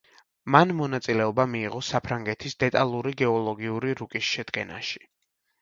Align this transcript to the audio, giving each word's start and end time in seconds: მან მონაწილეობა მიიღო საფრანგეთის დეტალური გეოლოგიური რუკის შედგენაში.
მან 0.53 0.71
მონაწილეობა 0.79 1.45
მიიღო 1.51 1.83
საფრანგეთის 1.89 2.57
დეტალური 2.65 3.15
გეოლოგიური 3.23 3.95
რუკის 4.01 4.31
შედგენაში. 4.35 5.07